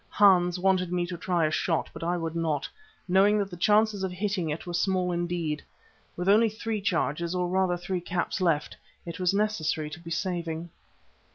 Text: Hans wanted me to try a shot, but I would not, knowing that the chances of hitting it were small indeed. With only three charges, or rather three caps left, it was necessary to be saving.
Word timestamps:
Hans 0.09 0.57
wanted 0.57 0.91
me 0.91 1.05
to 1.05 1.15
try 1.15 1.45
a 1.45 1.51
shot, 1.51 1.87
but 1.93 2.03
I 2.03 2.17
would 2.17 2.35
not, 2.35 2.67
knowing 3.07 3.37
that 3.37 3.51
the 3.51 3.55
chances 3.55 4.03
of 4.03 4.11
hitting 4.11 4.49
it 4.49 4.65
were 4.65 4.73
small 4.73 5.11
indeed. 5.11 5.61
With 6.17 6.27
only 6.27 6.49
three 6.49 6.81
charges, 6.81 7.35
or 7.35 7.47
rather 7.47 7.77
three 7.77 8.01
caps 8.01 8.41
left, 8.41 8.75
it 9.05 9.19
was 9.19 9.31
necessary 9.31 9.91
to 9.91 9.99
be 9.99 10.09
saving. 10.09 10.71